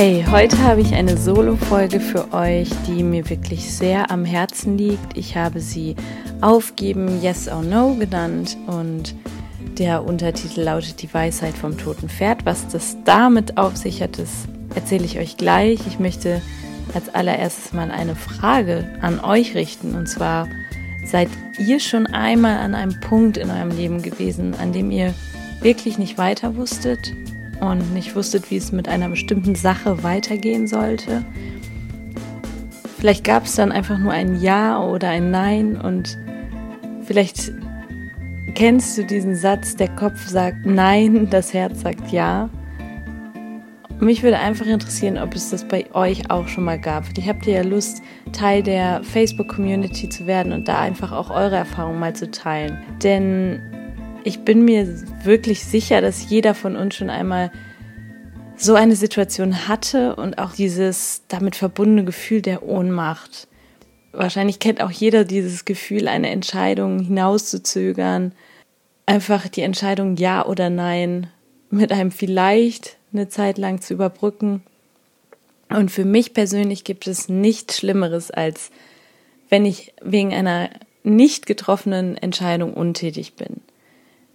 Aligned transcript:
Hey, 0.00 0.24
heute 0.30 0.56
habe 0.62 0.80
ich 0.80 0.94
eine 0.94 1.16
Solo-Folge 1.16 1.98
für 1.98 2.32
euch, 2.32 2.68
die 2.86 3.02
mir 3.02 3.28
wirklich 3.28 3.68
sehr 3.74 4.12
am 4.12 4.24
Herzen 4.24 4.78
liegt. 4.78 5.16
Ich 5.16 5.36
habe 5.36 5.58
sie 5.58 5.96
Aufgeben 6.40 7.20
Yes 7.20 7.48
or 7.48 7.64
No 7.64 7.96
genannt 7.96 8.56
und 8.68 9.16
der 9.76 10.04
Untertitel 10.04 10.60
lautet 10.60 11.02
Die 11.02 11.12
Weisheit 11.12 11.54
vom 11.54 11.76
toten 11.76 12.08
Pferd. 12.08 12.46
Was 12.46 12.68
das 12.68 12.96
damit 13.04 13.58
auf 13.58 13.76
sich 13.76 14.00
hat, 14.00 14.20
das 14.20 14.46
erzähle 14.76 15.04
ich 15.04 15.18
euch 15.18 15.36
gleich. 15.36 15.80
Ich 15.88 15.98
möchte 15.98 16.42
als 16.94 17.12
allererstes 17.12 17.72
mal 17.72 17.90
eine 17.90 18.14
Frage 18.14 18.88
an 19.00 19.18
euch 19.18 19.56
richten 19.56 19.96
und 19.96 20.08
zwar, 20.08 20.46
seid 21.06 21.28
ihr 21.58 21.80
schon 21.80 22.06
einmal 22.06 22.58
an 22.58 22.76
einem 22.76 23.00
Punkt 23.00 23.36
in 23.36 23.50
eurem 23.50 23.76
Leben 23.76 24.00
gewesen, 24.00 24.54
an 24.60 24.72
dem 24.72 24.92
ihr 24.92 25.12
wirklich 25.60 25.98
nicht 25.98 26.18
weiter 26.18 26.54
wusstet? 26.54 27.14
Und 27.60 27.92
nicht 27.94 28.14
wusstet, 28.16 28.50
wie 28.50 28.56
es 28.56 28.72
mit 28.72 28.88
einer 28.88 29.08
bestimmten 29.08 29.54
Sache 29.54 30.02
weitergehen 30.02 30.66
sollte. 30.66 31.24
Vielleicht 32.98 33.24
gab 33.24 33.44
es 33.44 33.54
dann 33.54 33.70
einfach 33.70 33.98
nur 33.98 34.12
ein 34.12 34.40
Ja 34.40 34.82
oder 34.82 35.08
ein 35.08 35.30
Nein 35.30 35.80
und 35.80 36.18
vielleicht 37.04 37.52
kennst 38.54 38.98
du 38.98 39.04
diesen 39.04 39.36
Satz, 39.36 39.76
der 39.76 39.88
Kopf 39.88 40.26
sagt 40.26 40.66
Nein, 40.66 41.28
das 41.30 41.54
Herz 41.54 41.82
sagt 41.82 42.10
Ja. 42.10 42.50
Mich 44.00 44.22
würde 44.22 44.38
einfach 44.38 44.66
interessieren, 44.66 45.18
ob 45.18 45.34
es 45.34 45.50
das 45.50 45.66
bei 45.66 45.92
euch 45.92 46.30
auch 46.30 46.46
schon 46.46 46.64
mal 46.64 46.78
gab. 46.78 47.04
Vielleicht 47.04 47.28
habt 47.28 47.46
ihr 47.46 47.54
ja 47.54 47.62
Lust, 47.62 48.00
Teil 48.32 48.62
der 48.62 49.02
Facebook-Community 49.02 50.08
zu 50.08 50.26
werden 50.26 50.52
und 50.52 50.68
da 50.68 50.78
einfach 50.78 51.10
auch 51.10 51.30
eure 51.30 51.56
Erfahrungen 51.56 51.98
mal 51.98 52.14
zu 52.14 52.30
teilen. 52.30 52.78
Denn 53.02 53.60
ich 54.28 54.40
bin 54.40 54.62
mir 54.62 54.86
wirklich 55.24 55.64
sicher, 55.64 56.02
dass 56.02 56.28
jeder 56.28 56.54
von 56.54 56.76
uns 56.76 56.96
schon 56.96 57.08
einmal 57.08 57.50
so 58.58 58.74
eine 58.74 58.94
Situation 58.94 59.66
hatte 59.68 60.16
und 60.16 60.36
auch 60.38 60.52
dieses 60.52 61.22
damit 61.28 61.56
verbundene 61.56 62.04
Gefühl 62.04 62.42
der 62.42 62.62
Ohnmacht. 62.62 63.48
Wahrscheinlich 64.12 64.58
kennt 64.58 64.82
auch 64.82 64.90
jeder 64.90 65.24
dieses 65.24 65.64
Gefühl, 65.64 66.08
eine 66.08 66.28
Entscheidung 66.28 67.00
hinauszuzögern, 67.00 68.32
einfach 69.06 69.48
die 69.48 69.62
Entscheidung 69.62 70.16
Ja 70.16 70.44
oder 70.44 70.68
Nein 70.68 71.28
mit 71.70 71.90
einem 71.90 72.10
vielleicht 72.10 72.98
eine 73.14 73.28
Zeit 73.28 73.56
lang 73.56 73.80
zu 73.80 73.94
überbrücken. 73.94 74.62
Und 75.70 75.90
für 75.90 76.04
mich 76.04 76.34
persönlich 76.34 76.84
gibt 76.84 77.06
es 77.06 77.30
nichts 77.30 77.78
Schlimmeres, 77.78 78.30
als 78.30 78.72
wenn 79.48 79.64
ich 79.64 79.94
wegen 80.02 80.34
einer 80.34 80.68
nicht 81.02 81.46
getroffenen 81.46 82.18
Entscheidung 82.18 82.74
untätig 82.74 83.34
bin. 83.34 83.62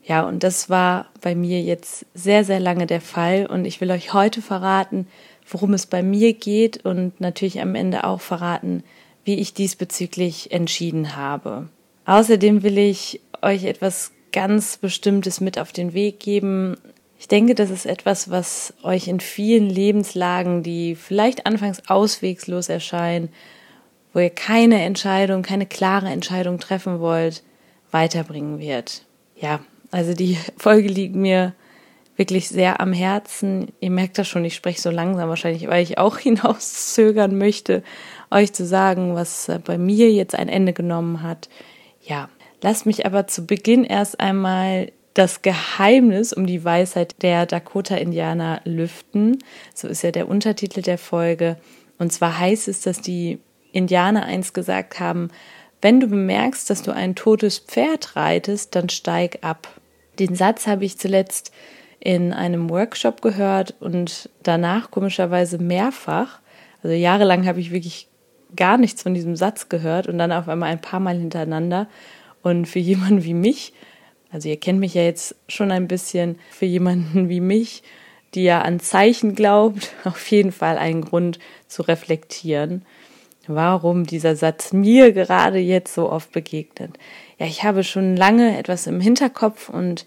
Ja, 0.05 0.27
und 0.27 0.43
das 0.43 0.69
war 0.69 1.07
bei 1.21 1.33
mir 1.33 1.61
jetzt 1.61 2.05
sehr, 2.13 2.43
sehr 2.43 2.59
lange 2.59 2.85
der 2.85 3.01
Fall. 3.01 3.45
Und 3.45 3.65
ich 3.65 3.79
will 3.79 3.89
euch 3.91 4.13
heute 4.13 4.41
verraten, 4.41 5.07
worum 5.49 5.73
es 5.73 5.85
bei 5.85 6.03
mir 6.03 6.33
geht 6.33 6.85
und 6.85 7.19
natürlich 7.21 7.61
am 7.61 7.75
Ende 7.75 8.03
auch 8.03 8.21
verraten, 8.21 8.83
wie 9.23 9.35
ich 9.35 9.53
diesbezüglich 9.53 10.51
entschieden 10.51 11.15
habe. 11.15 11.69
Außerdem 12.05 12.63
will 12.63 12.77
ich 12.77 13.21
euch 13.41 13.63
etwas 13.63 14.11
ganz 14.33 14.77
Bestimmtes 14.77 15.39
mit 15.39 15.57
auf 15.57 15.71
den 15.71 15.93
Weg 15.93 16.19
geben. 16.19 16.75
Ich 17.17 17.29
denke, 17.29 17.55
das 17.55 17.69
ist 17.69 17.85
etwas, 17.85 18.29
was 18.29 18.73
euch 18.83 19.07
in 19.07 19.21
vielen 19.21 19.69
Lebenslagen, 19.69 20.63
die 20.63 20.95
vielleicht 20.95 21.45
anfangs 21.45 21.81
auswegslos 21.87 22.67
erscheinen, 22.67 23.29
wo 24.11 24.19
ihr 24.19 24.29
keine 24.29 24.83
Entscheidung, 24.83 25.43
keine 25.43 25.65
klare 25.65 26.09
Entscheidung 26.09 26.59
treffen 26.59 26.99
wollt, 26.99 27.43
weiterbringen 27.91 28.59
wird. 28.59 29.03
Ja, 29.39 29.61
also 29.93 30.13
die 30.13 30.37
Folge 30.57 30.87
liegt 30.87 31.15
mir 31.15 31.53
wirklich 32.15 32.49
sehr 32.49 32.79
am 32.79 32.93
Herzen. 32.93 33.71
Ihr 33.79 33.89
merkt 33.89 34.17
das 34.17 34.27
schon, 34.27 34.45
ich 34.45 34.55
spreche 34.55 34.81
so 34.81 34.91
langsam 34.91 35.29
wahrscheinlich, 35.29 35.67
weil 35.67 35.83
ich 35.83 35.97
auch 35.97 36.17
hinauszögern 36.19 37.37
möchte, 37.37 37.83
euch 38.29 38.53
zu 38.53 38.65
sagen, 38.65 39.15
was 39.15 39.51
bei 39.65 39.77
mir 39.77 40.11
jetzt 40.11 40.35
ein 40.35 40.49
Ende 40.49 40.73
genommen 40.73 41.23
hat. 41.23 41.49
Ja, 42.01 42.29
lasst 42.61 42.85
mich 42.85 43.05
aber 43.05 43.27
zu 43.27 43.45
Beginn 43.45 43.83
erst 43.83 44.19
einmal 44.19 44.91
das 45.13 45.43
Geheimnis 45.43 46.33
um 46.33 46.47
die 46.47 46.63
Weisheit 46.63 47.21
der 47.21 47.45
Dakota-Indianer 47.45 48.61
lüften. 48.65 49.37
So 49.75 49.87
ist 49.87 50.01
ja 50.01 50.11
der 50.11 50.27
Untertitel 50.27 50.81
der 50.81 50.97
Folge. 50.97 51.57
Und 51.99 52.11
zwar 52.11 52.39
heißt 52.39 52.67
es, 52.67 52.81
dass 52.81 52.99
die 52.99 53.39
Indianer 53.71 54.25
eins 54.25 54.53
gesagt 54.53 54.99
haben, 54.99 55.29
wenn 55.81 55.99
du 55.99 56.07
bemerkst, 56.07 56.69
dass 56.69 56.81
du 56.81 56.91
ein 56.91 57.13
totes 57.13 57.59
Pferd 57.59 58.15
reitest, 58.15 58.73
dann 58.75 58.89
steig 58.89 59.39
ab. 59.41 59.67
Den 60.19 60.35
Satz 60.35 60.67
habe 60.67 60.85
ich 60.85 60.97
zuletzt 60.97 61.51
in 61.99 62.33
einem 62.33 62.69
Workshop 62.69 63.21
gehört 63.21 63.75
und 63.79 64.29
danach 64.43 64.91
komischerweise 64.91 65.57
mehrfach. 65.57 66.39
Also 66.83 66.95
jahrelang 66.95 67.47
habe 67.47 67.59
ich 67.59 67.71
wirklich 67.71 68.09
gar 68.55 68.77
nichts 68.77 69.01
von 69.03 69.13
diesem 69.13 69.35
Satz 69.35 69.69
gehört 69.69 70.07
und 70.07 70.17
dann 70.17 70.31
auf 70.31 70.49
einmal 70.49 70.69
ein 70.69 70.81
paar 70.81 70.99
Mal 70.99 71.17
hintereinander. 71.17 71.87
Und 72.41 72.65
für 72.65 72.79
jemanden 72.79 73.23
wie 73.23 73.33
mich, 73.33 73.73
also 74.31 74.49
ihr 74.49 74.59
kennt 74.59 74.79
mich 74.79 74.93
ja 74.95 75.03
jetzt 75.03 75.35
schon 75.47 75.71
ein 75.71 75.87
bisschen, 75.87 76.37
für 76.51 76.65
jemanden 76.65 77.29
wie 77.29 77.39
mich, 77.39 77.83
die 78.35 78.43
ja 78.43 78.61
an 78.61 78.79
Zeichen 78.79 79.33
glaubt, 79.33 79.93
auf 80.03 80.27
jeden 80.27 80.51
Fall 80.51 80.77
einen 80.77 81.01
Grund 81.01 81.39
zu 81.67 81.83
reflektieren, 81.83 82.85
warum 83.47 84.05
dieser 84.05 84.35
Satz 84.35 84.73
mir 84.73 85.13
gerade 85.13 85.59
jetzt 85.59 85.93
so 85.93 86.11
oft 86.11 86.31
begegnet 86.31 86.97
ja, 87.43 87.49
ich 87.49 87.63
habe 87.63 87.83
schon 87.83 88.15
lange 88.15 88.57
etwas 88.57 88.87
im 88.87 89.01
Hinterkopf 89.01 89.69
und 89.69 90.05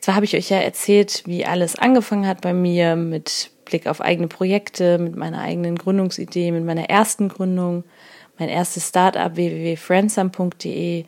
zwar 0.00 0.14
habe 0.14 0.24
ich 0.24 0.36
euch 0.36 0.50
ja 0.50 0.58
erzählt, 0.58 1.24
wie 1.26 1.44
alles 1.44 1.76
angefangen 1.76 2.26
hat 2.26 2.40
bei 2.40 2.54
mir 2.54 2.94
mit 2.96 3.50
Blick 3.64 3.86
auf 3.86 4.00
eigene 4.00 4.28
Projekte, 4.28 4.98
mit 4.98 5.16
meiner 5.16 5.40
eigenen 5.40 5.76
Gründungsidee, 5.76 6.52
mit 6.52 6.64
meiner 6.64 6.88
ersten 6.88 7.28
Gründung, 7.28 7.84
mein 8.38 8.48
erstes 8.48 8.88
Startup 8.88 9.34
www.friendsum.de, 9.34 11.04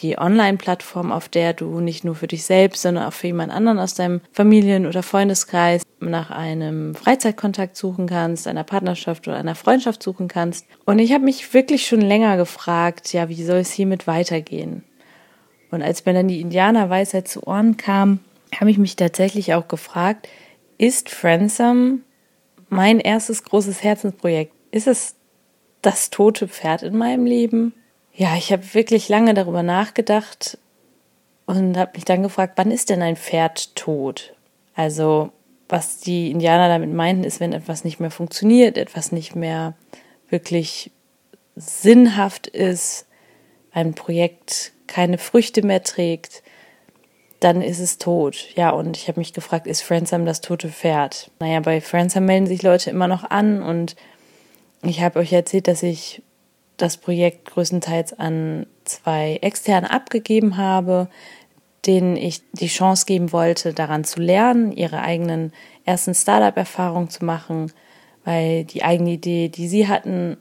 die 0.00 0.18
Online-Plattform, 0.18 1.12
auf 1.12 1.28
der 1.28 1.52
du 1.52 1.80
nicht 1.80 2.04
nur 2.04 2.14
für 2.14 2.26
dich 2.26 2.44
selbst, 2.44 2.82
sondern 2.82 3.04
auch 3.04 3.12
für 3.12 3.28
jemand 3.28 3.52
anderen 3.52 3.78
aus 3.78 3.94
deinem 3.94 4.22
Familien- 4.32 4.86
oder 4.86 5.02
Freundeskreis 5.02 5.82
nach 6.00 6.30
einem 6.30 6.94
Freizeitkontakt 6.94 7.76
suchen 7.76 8.06
kannst, 8.06 8.48
einer 8.48 8.64
Partnerschaft 8.64 9.28
oder 9.28 9.36
einer 9.36 9.54
Freundschaft 9.54 10.02
suchen 10.02 10.28
kannst. 10.28 10.66
Und 10.86 10.98
ich 10.98 11.12
habe 11.12 11.24
mich 11.24 11.52
wirklich 11.52 11.86
schon 11.86 12.00
länger 12.00 12.36
gefragt, 12.38 13.12
ja, 13.12 13.28
wie 13.28 13.44
soll 13.44 13.58
es 13.58 13.72
hiermit 13.72 14.06
weitergehen? 14.06 14.82
Und 15.72 15.82
als 15.82 16.04
mir 16.04 16.12
dann 16.12 16.28
die 16.28 16.40
Indianerweisheit 16.40 17.26
zu 17.26 17.44
Ohren 17.46 17.76
kam, 17.76 18.20
habe 18.54 18.70
ich 18.70 18.78
mich 18.78 18.94
tatsächlich 18.94 19.54
auch 19.54 19.66
gefragt, 19.68 20.28
ist 20.76 21.08
Friendsome 21.08 22.00
mein 22.68 23.00
erstes 23.00 23.42
großes 23.42 23.82
Herzensprojekt? 23.82 24.52
Ist 24.70 24.86
es 24.86 25.16
das 25.80 26.10
tote 26.10 26.46
Pferd 26.46 26.82
in 26.82 26.96
meinem 26.96 27.24
Leben? 27.24 27.72
Ja, 28.14 28.36
ich 28.36 28.52
habe 28.52 28.74
wirklich 28.74 29.08
lange 29.08 29.32
darüber 29.32 29.62
nachgedacht 29.62 30.58
und 31.46 31.78
habe 31.78 31.92
mich 31.94 32.04
dann 32.04 32.22
gefragt, 32.22 32.52
wann 32.56 32.70
ist 32.70 32.90
denn 32.90 33.00
ein 33.00 33.16
Pferd 33.16 33.74
tot? 33.74 34.34
Also, 34.74 35.32
was 35.70 36.00
die 36.00 36.30
Indianer 36.30 36.68
damit 36.68 36.92
meinten, 36.92 37.24
ist, 37.24 37.40
wenn 37.40 37.54
etwas 37.54 37.82
nicht 37.84 37.98
mehr 37.98 38.10
funktioniert, 38.10 38.76
etwas 38.76 39.10
nicht 39.10 39.34
mehr 39.34 39.74
wirklich 40.28 40.90
sinnhaft 41.56 42.46
ist, 42.46 43.06
ein 43.70 43.94
Projekt 43.94 44.72
keine 44.92 45.18
Früchte 45.18 45.64
mehr 45.64 45.82
trägt, 45.82 46.42
dann 47.40 47.62
ist 47.62 47.80
es 47.80 47.98
tot. 47.98 48.48
Ja, 48.54 48.70
und 48.70 48.96
ich 48.96 49.08
habe 49.08 49.18
mich 49.18 49.32
gefragt, 49.32 49.66
ist 49.66 49.82
Friendsam 49.82 50.26
das 50.26 50.42
tote 50.42 50.68
Pferd? 50.68 51.30
Naja, 51.40 51.60
bei 51.60 51.80
Friendsam 51.80 52.26
melden 52.26 52.46
sich 52.46 52.62
Leute 52.62 52.90
immer 52.90 53.08
noch 53.08 53.24
an 53.24 53.62
und 53.62 53.96
ich 54.82 55.00
habe 55.00 55.18
euch 55.18 55.32
erzählt, 55.32 55.66
dass 55.66 55.82
ich 55.82 56.22
das 56.76 56.96
Projekt 56.96 57.46
größtenteils 57.46 58.18
an 58.18 58.66
zwei 58.84 59.38
Externe 59.40 59.90
abgegeben 59.90 60.56
habe, 60.56 61.08
denen 61.86 62.16
ich 62.16 62.42
die 62.52 62.68
Chance 62.68 63.06
geben 63.06 63.32
wollte, 63.32 63.72
daran 63.72 64.04
zu 64.04 64.20
lernen, 64.20 64.72
ihre 64.72 65.00
eigenen 65.00 65.52
ersten 65.84 66.14
Startup-Erfahrungen 66.14 67.10
zu 67.10 67.24
machen, 67.24 67.72
weil 68.24 68.64
die 68.64 68.84
eigene 68.84 69.12
Idee, 69.12 69.48
die 69.48 69.68
sie 69.68 69.88
hatten, 69.88 70.36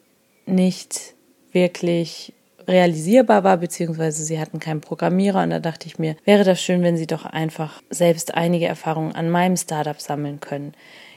nicht 0.46 1.16
wirklich 1.52 2.34
realisierbar 2.72 3.44
war, 3.44 3.58
beziehungsweise 3.58 4.24
sie 4.24 4.40
hatten 4.40 4.60
keinen 4.60 4.82
Programmierer 4.82 5.44
und 5.44 5.52
da 5.52 5.60
dachte 5.60 5.88
ich 5.88 6.00
mir, 6.00 6.16
wäre 6.26 6.44
das 6.44 6.62
schön, 6.62 6.82
wenn 6.82 6.98
sie 6.98 7.08
doch 7.08 7.26
einfach 7.26 7.82
selbst 7.90 8.34
einige 8.34 8.66
Erfahrungen 8.66 9.14
an 9.14 9.30
meinem 9.30 9.58
Startup 9.58 10.00
sammeln 10.00 10.40
können. 10.40 10.74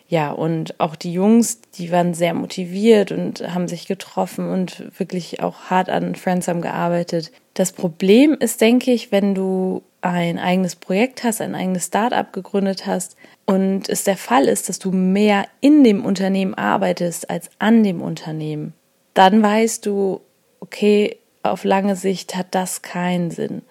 Ja, 0.07 0.33
und 0.33 0.79
auch 0.79 0.97
die 0.97 1.13
Jungs, 1.13 1.61
die 1.79 1.91
waren 1.91 2.13
sehr 2.13 2.35
motiviert 2.35 3.11
und 3.11 3.41
haben 3.55 3.69
sich 3.69 3.87
getroffen 3.87 4.51
und 4.51 4.99
wirklich 4.99 5.41
auch 5.43 5.71
hart 5.71 5.89
an 5.89 6.15
Friendsome 6.15 6.61
gearbeitet. 6.61 7.33
Das 7.55 7.73
Problem 7.73 8.37
ist, 8.39 8.61
denke 8.61 8.93
ich, 8.93 9.13
wenn 9.13 9.35
du 9.35 9.83
ein 10.03 10.39
eigenes 10.39 10.77
Projekt 10.77 11.25
hast, 11.25 11.41
ein 11.41 11.55
eigenes 11.55 11.87
Startup 11.87 12.31
gegründet 12.31 12.87
hast 12.87 13.17
und 13.47 13.89
es 13.89 14.05
der 14.05 14.19
Fall 14.19 14.45
ist, 14.45 14.69
dass 14.69 14.79
du 14.79 14.93
mehr 14.93 15.47
in 15.61 15.83
dem 15.83 16.05
Unternehmen 16.05 16.53
arbeitest 16.53 17.31
als 17.31 17.49
an 17.59 17.83
dem 17.83 18.03
Unternehmen, 18.03 18.75
dann 19.15 19.43
weißt 19.43 19.87
du, 19.87 20.21
okay, 20.61 21.17
auf 21.45 21.65
lange 21.65 21.97
Sicht 21.97 22.37
hat 22.37 22.49
das 22.53 22.83
keinen 22.83 23.31
Sinn. 23.31 23.63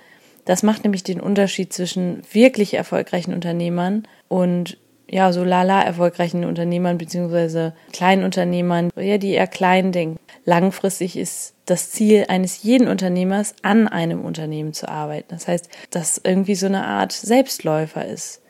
Das 0.46 0.64
macht 0.64 0.84
nämlich 0.84 1.04
den 1.04 1.22
Unterschied 1.22 1.72
zwischen 1.72 2.22
wirklich 2.32 2.74
erfolgreichen 2.74 3.34
Unternehmern 3.34 4.08
und 4.28 4.78
ja, 5.10 5.32
so 5.32 5.44
lala 5.44 5.84
erfolgreichen 5.84 6.44
Unternehmern 6.44 6.98
beziehungsweise 6.98 7.74
kleinen 7.92 8.24
Unternehmern, 8.24 8.90
ja, 8.96 9.20
die 9.20 9.32
eher 9.32 9.48
klein 9.48 9.92
denken. 9.92 10.18
Langfristig 10.44 11.18
ist 11.18 11.54
das 11.66 11.92
Ziel 11.92 12.26
eines 12.30 12.64
jeden 12.64 12.88
Unternehmers, 12.88 13.54
an 13.62 13.88
einem 13.88 14.26
Unternehmen 14.26 14.74
zu 14.74 14.90
arbeiten. 14.90 15.28
Das 15.30 15.48
heißt, 15.48 15.70
dass 15.92 16.20
irgendwie 16.24 16.56
so 16.56 16.66
eine 16.66 16.86
Art 16.86 17.12
Selbstläufer 17.12 18.06
ist. 18.06 18.42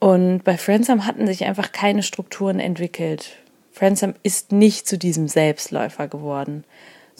Und 0.00 0.42
bei 0.44 0.56
Friendsam 0.56 1.06
hatten 1.06 1.26
sich 1.26 1.44
einfach 1.44 1.72
keine 1.72 2.02
Strukturen 2.02 2.58
entwickelt. 2.58 3.36
Friendsam 3.70 4.14
ist 4.22 4.50
nicht 4.50 4.88
zu 4.88 4.98
diesem 4.98 5.28
Selbstläufer 5.28 6.08
geworden, 6.08 6.64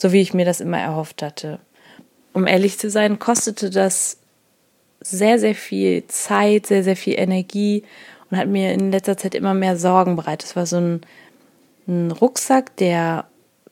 so 0.01 0.11
wie 0.11 0.21
ich 0.21 0.33
mir 0.33 0.45
das 0.45 0.61
immer 0.61 0.79
erhofft 0.79 1.21
hatte. 1.21 1.59
Um 2.33 2.47
ehrlich 2.47 2.79
zu 2.79 2.89
sein, 2.89 3.19
kostete 3.19 3.69
das 3.69 4.17
sehr, 4.99 5.37
sehr 5.37 5.53
viel 5.53 6.07
Zeit, 6.07 6.65
sehr, 6.65 6.83
sehr 6.83 6.95
viel 6.95 7.19
Energie 7.19 7.83
und 8.31 8.37
hat 8.37 8.47
mir 8.47 8.73
in 8.73 8.91
letzter 8.91 9.15
Zeit 9.15 9.35
immer 9.35 9.53
mehr 9.53 9.77
Sorgen 9.77 10.15
bereitet. 10.15 10.49
Es 10.49 10.55
war 10.55 10.65
so 10.65 10.77
ein, 10.77 11.01
ein 11.87 12.09
Rucksack, 12.09 12.75
der 12.77 13.25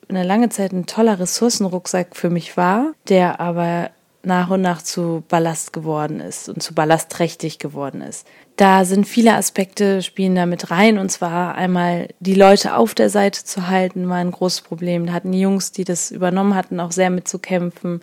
eine 0.08 0.24
lange 0.24 0.50
Zeit 0.50 0.72
ein 0.72 0.86
toller 0.86 1.20
Ressourcenrucksack 1.20 2.16
für 2.16 2.30
mich 2.30 2.58
war, 2.58 2.94
der 3.08 3.40
aber 3.40 3.90
nach 4.24 4.50
und 4.50 4.62
nach 4.62 4.82
zu 4.82 5.24
Ballast 5.28 5.72
geworden 5.72 6.20
ist 6.20 6.50
und 6.50 6.62
zu 6.62 6.74
ballastträchtig 6.74 7.58
geworden 7.60 8.02
ist. 8.02 8.28
Da 8.58 8.84
sind 8.84 9.08
viele 9.08 9.36
Aspekte 9.36 10.02
spielen 10.02 10.36
da 10.36 10.46
mit 10.46 10.70
rein 10.70 10.98
und 10.98 11.10
zwar 11.10 11.56
einmal 11.56 12.10
die 12.20 12.34
Leute 12.34 12.76
auf 12.76 12.94
der 12.94 13.10
Seite 13.10 13.46
zu 13.46 13.70
halten 13.70 14.10
war 14.10 14.18
ein 14.18 14.32
großes 14.32 14.62
Problem. 14.62 15.06
Da 15.06 15.14
hatten 15.14 15.32
die 15.32 15.40
Jungs, 15.40 15.72
die 15.72 15.86
das 15.86 16.12
übernommen 16.12 16.56
hatten, 16.56 16.82
auch 16.82 16.92
sehr 16.92 17.10
mitzukämpfen. 17.10 18.02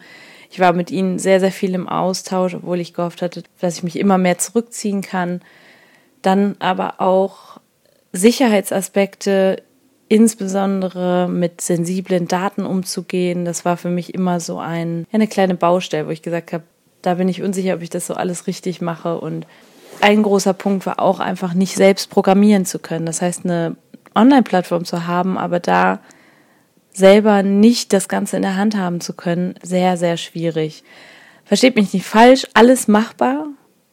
Ich 0.50 0.58
war 0.58 0.72
mit 0.72 0.90
ihnen 0.90 1.18
sehr, 1.18 1.40
sehr 1.40 1.52
viel 1.52 1.74
im 1.74 1.88
Austausch, 1.88 2.54
obwohl 2.54 2.80
ich 2.80 2.94
gehofft 2.94 3.20
hatte, 3.20 3.42
dass 3.60 3.76
ich 3.76 3.82
mich 3.82 3.98
immer 3.98 4.16
mehr 4.16 4.38
zurückziehen 4.38 5.02
kann. 5.02 5.42
Dann 6.22 6.56
aber 6.60 7.00
auch 7.02 7.60
Sicherheitsaspekte, 8.12 9.62
insbesondere 10.08 11.28
mit 11.28 11.60
sensiblen 11.60 12.28
Daten 12.28 12.64
umzugehen. 12.64 13.44
Das 13.44 13.64
war 13.64 13.76
für 13.76 13.90
mich 13.90 14.14
immer 14.14 14.40
so 14.40 14.58
ein, 14.58 15.06
eine 15.12 15.26
kleine 15.26 15.54
Baustelle, 15.54 16.06
wo 16.06 16.10
ich 16.10 16.22
gesagt 16.22 16.52
habe, 16.52 16.64
da 17.02 17.14
bin 17.14 17.28
ich 17.28 17.42
unsicher, 17.42 17.74
ob 17.74 17.82
ich 17.82 17.90
das 17.90 18.06
so 18.06 18.14
alles 18.14 18.46
richtig 18.46 18.80
mache. 18.80 19.18
Und 19.18 19.46
ein 20.00 20.22
großer 20.22 20.54
Punkt 20.54 20.86
war 20.86 21.00
auch 21.00 21.20
einfach 21.20 21.54
nicht 21.54 21.76
selbst 21.76 22.10
programmieren 22.10 22.66
zu 22.66 22.78
können. 22.78 23.06
Das 23.06 23.22
heißt, 23.22 23.44
eine 23.44 23.76
Online-Plattform 24.14 24.84
zu 24.84 25.06
haben, 25.06 25.38
aber 25.38 25.60
da 25.60 26.00
selber 26.92 27.42
nicht 27.42 27.92
das 27.92 28.08
Ganze 28.08 28.36
in 28.36 28.42
der 28.42 28.56
Hand 28.56 28.76
haben 28.76 29.00
zu 29.00 29.12
können, 29.12 29.54
sehr, 29.62 29.96
sehr 29.96 30.16
schwierig. 30.16 30.82
Versteht 31.44 31.76
mich 31.76 31.92
nicht 31.92 32.06
falsch, 32.06 32.46
alles 32.54 32.88
machbar, 32.88 33.46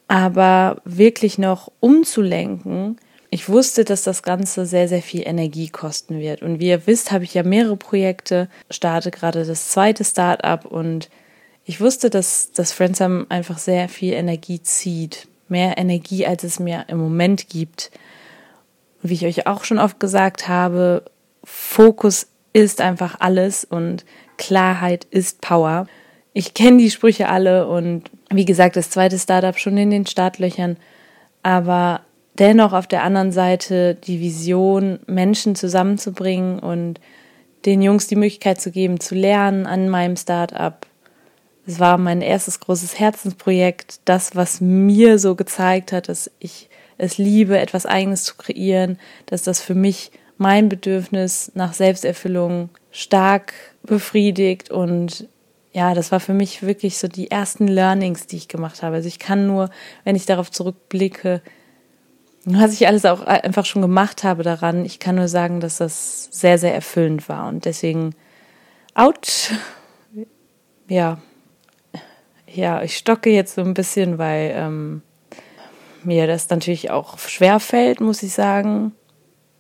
aber 0.08 0.82
wirklich 0.86 1.38
noch 1.38 1.72
umzulenken. 1.80 2.98
Ich 3.34 3.50
wusste, 3.50 3.84
dass 3.84 4.04
das 4.04 4.22
Ganze 4.22 4.68
sehr, 4.68 4.88
sehr 4.88 5.02
viel 5.02 5.24
Energie 5.26 5.68
kosten 5.68 6.20
wird. 6.20 6.44
Und 6.44 6.60
wie 6.60 6.68
ihr 6.68 6.86
wisst, 6.86 7.12
habe 7.12 7.24
ich 7.24 7.34
ja 7.34 7.42
mehrere 7.42 7.76
Projekte, 7.76 8.48
starte 8.70 9.10
gerade 9.10 9.44
das 9.44 9.70
zweite 9.70 10.04
Startup 10.04 10.64
und 10.64 11.10
ich 11.66 11.82
wusste, 11.82 12.12
dass 12.12 12.52
das 12.52 12.74
Friendsam 12.74 13.26
einfach 13.30 13.58
sehr 13.58 13.90
viel 13.90 14.14
Energie 14.14 14.62
zieht. 14.62 15.28
Mehr 15.48 15.80
Energie, 15.80 16.28
als 16.28 16.44
es 16.44 16.60
mir 16.60 16.86
im 16.90 17.00
Moment 17.00 17.50
gibt. 17.50 17.90
Und 19.02 19.10
wie 19.10 19.16
ich 19.16 19.26
euch 19.26 19.48
auch 19.48 19.64
schon 19.64 19.80
oft 19.80 20.00
gesagt 20.00 20.48
habe, 20.48 21.04
Fokus 21.44 22.28
ist 22.54 22.82
einfach 22.82 23.16
alles 23.20 23.66
und 23.66 24.06
Klarheit 24.38 25.06
ist 25.06 25.42
Power. 25.42 25.88
Ich 26.34 26.54
kenne 26.54 26.78
die 26.78 26.92
Sprüche 26.92 27.30
alle 27.30 27.66
und 27.68 28.12
wie 28.30 28.46
gesagt, 28.46 28.76
das 28.76 28.92
zweite 28.92 29.18
Startup 29.18 29.58
schon 29.58 29.76
in 29.78 29.90
den 29.90 30.06
Startlöchern, 30.06 30.78
aber 31.42 32.02
dennoch 32.40 32.74
auf 32.74 32.88
der 32.88 33.04
anderen 33.04 33.32
Seite 33.32 33.96
die 33.96 34.20
Vision, 34.20 35.00
Menschen 35.08 35.56
zusammenzubringen 35.56 36.60
und 36.60 37.00
den 37.66 37.82
Jungs 37.82 38.08
die 38.08 38.16
Möglichkeit 38.16 38.60
zu 38.60 38.72
geben, 38.72 39.00
zu 39.00 39.16
lernen 39.16 39.66
an 39.66 39.90
meinem 39.90 40.18
Startup. 40.18 40.86
Es 41.66 41.80
war 41.80 41.98
mein 41.98 42.22
erstes 42.22 42.60
großes 42.60 43.00
Herzensprojekt, 43.00 44.02
das, 44.06 44.36
was 44.36 44.60
mir 44.60 45.18
so 45.18 45.36
gezeigt 45.36 45.92
hat, 45.92 46.10
dass 46.10 46.30
ich 46.40 46.70
es 46.98 47.18
liebe, 47.18 47.58
etwas 47.58 47.86
Eigenes 47.86 48.24
zu 48.24 48.36
kreieren, 48.36 49.00
dass 49.26 49.44
das 49.44 49.62
für 49.62 49.76
mich 49.76 50.12
mein 50.38 50.68
Bedürfnis 50.68 51.52
nach 51.56 51.74
Selbsterfüllung 51.74 52.70
stark 52.92 53.54
befriedigt 53.84 54.72
und 54.72 55.28
ja, 55.72 55.96
das 55.96 56.12
war 56.12 56.20
für 56.20 56.34
mich 56.34 56.62
wirklich 56.62 57.00
so 57.00 57.08
die 57.08 57.32
ersten 57.32 57.68
Learnings, 57.68 58.28
die 58.28 58.38
ich 58.38 58.48
gemacht 58.48 58.84
habe. 58.84 58.98
Also 58.98 59.08
ich 59.08 59.18
kann 59.18 59.48
nur, 59.48 59.72
wenn 60.04 60.16
ich 60.16 60.28
darauf 60.28 60.52
zurückblicke, 60.52 61.42
was 62.46 62.74
ich 62.74 62.88
alles 62.88 63.06
auch 63.06 63.22
einfach 63.22 63.66
schon 63.66 63.82
gemacht 63.82 64.24
habe 64.24 64.44
daran, 64.44 64.86
ich 64.86 65.00
kann 65.00 65.16
nur 65.16 65.28
sagen, 65.28 65.60
dass 65.60 65.78
das 65.78 66.28
sehr, 66.32 66.58
sehr 66.58 66.74
erfüllend 66.74 67.30
war 67.30 67.48
und 67.48 67.66
deswegen, 67.66 68.16
out, 68.94 69.52
ja, 70.88 71.20
ja, 72.48 72.84
ich 72.84 72.98
stocke 72.98 73.30
jetzt 73.30 73.56
so 73.56 73.62
ein 73.62 73.74
bisschen, 73.74 74.18
weil 74.18 74.54
ähm, 74.56 75.02
mir 76.04 76.28
das 76.28 76.50
natürlich 76.50 76.92
auch 76.92 77.18
schwer 77.18 77.60
fällt, 77.60 78.02
muss 78.02 78.24
ich 78.24 78.34
sagen 78.34 78.94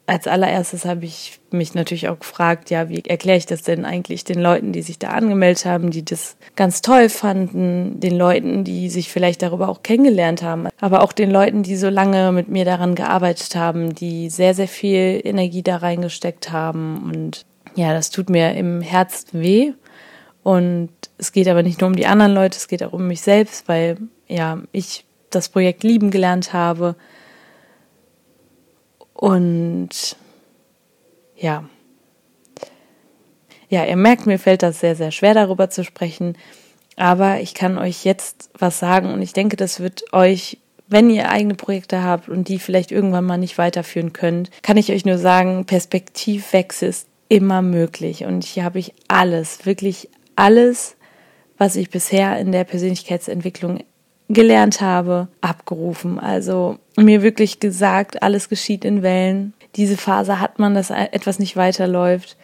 als 0.05 0.27
allererstes 0.27 0.83
habe 0.83 1.05
ich 1.05 1.39
mich 1.49 1.75
natürlich 1.75 2.09
auch 2.09 2.19
gefragt, 2.19 2.69
ja, 2.69 2.89
wie 2.89 3.03
erkläre 3.05 3.37
ich 3.37 3.45
das 3.45 3.61
denn 3.61 3.85
eigentlich 3.85 4.25
den 4.25 4.41
Leuten, 4.41 4.73
die 4.73 4.81
sich 4.81 4.99
da 4.99 5.09
angemeldet 5.09 5.65
haben, 5.65 5.91
die 5.91 6.03
das 6.03 6.35
ganz 6.57 6.81
toll 6.81 7.07
fanden, 7.07 8.01
den 8.01 8.17
Leuten, 8.17 8.65
die 8.65 8.89
sich 8.89 9.09
vielleicht 9.09 9.41
darüber 9.41 9.69
auch 9.69 9.81
kennengelernt 9.81 10.41
haben, 10.41 10.67
aber 10.81 11.03
auch 11.03 11.13
den 11.13 11.31
Leuten, 11.31 11.63
die 11.63 11.77
so 11.77 11.89
lange 11.89 12.33
mit 12.33 12.49
mir 12.49 12.65
daran 12.65 12.95
gearbeitet 12.95 13.55
haben, 13.55 13.95
die 13.95 14.29
sehr, 14.29 14.53
sehr 14.53 14.67
viel 14.67 15.21
Energie 15.23 15.63
da 15.63 15.77
reingesteckt 15.77 16.51
haben. 16.51 17.09
Und 17.09 17.45
ja, 17.75 17.93
das 17.93 18.09
tut 18.09 18.29
mir 18.29 18.53
im 18.55 18.81
Herzen 18.81 19.41
weh. 19.41 19.71
Und 20.43 20.89
es 21.17 21.31
geht 21.31 21.47
aber 21.47 21.63
nicht 21.63 21.79
nur 21.79 21.89
um 21.89 21.95
die 21.95 22.07
anderen 22.07 22.33
Leute, 22.33 22.57
es 22.57 22.67
geht 22.67 22.83
auch 22.83 22.91
um 22.91 23.07
mich 23.07 23.21
selbst, 23.21 23.69
weil 23.69 23.97
ja, 24.27 24.61
ich 24.73 25.05
das 25.29 25.47
Projekt 25.47 25.83
lieben 25.83 26.11
gelernt 26.11 26.51
habe, 26.51 26.95
und 29.13 30.17
ja. 31.35 31.63
Ja, 33.69 33.85
ihr 33.85 33.95
merkt, 33.95 34.25
mir 34.25 34.39
fällt 34.39 34.63
das 34.63 34.79
sehr, 34.79 34.95
sehr 34.95 35.11
schwer 35.11 35.33
darüber 35.33 35.69
zu 35.69 35.83
sprechen. 35.83 36.37
Aber 36.95 37.39
ich 37.39 37.53
kann 37.53 37.77
euch 37.77 38.05
jetzt 38.05 38.51
was 38.57 38.79
sagen 38.79 39.11
und 39.11 39.21
ich 39.21 39.33
denke, 39.33 39.55
das 39.55 39.79
wird 39.79 40.13
euch, 40.13 40.59
wenn 40.87 41.09
ihr 41.09 41.29
eigene 41.29 41.55
Projekte 41.55 42.03
habt 42.03 42.29
und 42.29 42.49
die 42.49 42.59
vielleicht 42.59 42.91
irgendwann 42.91 43.25
mal 43.25 43.37
nicht 43.37 43.57
weiterführen 43.57 44.13
könnt, 44.13 44.51
kann 44.61 44.77
ich 44.77 44.91
euch 44.91 45.05
nur 45.05 45.17
sagen, 45.17 45.65
Perspektivwechsel 45.65 46.89
ist 46.89 47.07
immer 47.29 47.61
möglich. 47.63 48.25
Und 48.25 48.43
hier 48.43 48.63
habe 48.63 48.77
ich 48.77 48.93
alles, 49.07 49.65
wirklich 49.65 50.09
alles, 50.35 50.95
was 51.57 51.75
ich 51.75 51.89
bisher 51.89 52.37
in 52.39 52.51
der 52.51 52.63
Persönlichkeitsentwicklung 52.63 53.79
gelernt 54.29 54.81
habe, 54.81 55.29
abgerufen. 55.41 56.19
Also 56.19 56.77
mir 56.97 57.23
wirklich 57.23 57.59
gesagt, 57.59 58.21
alles 58.21 58.49
geschieht 58.49 58.85
in 58.85 59.01
Wellen. 59.01 59.53
Diese 59.75 59.97
Phase 59.97 60.39
hat 60.39 60.59
man, 60.59 60.75
dass 60.75 60.91
etwas 60.91 61.39
nicht 61.39 61.55
weiterläuft. 61.55 62.37